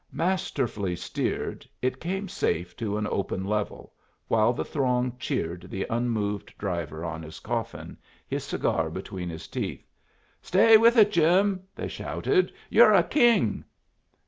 [0.11, 3.93] Masterfully steered, it came safe to an open level,
[4.27, 7.95] while the throng cheered the unmoved driver on his coffin,
[8.27, 9.87] his cigar between his teeth.
[10.41, 12.51] "Stay with it, Jim!" they shouted.
[12.71, 13.63] "You're a king!"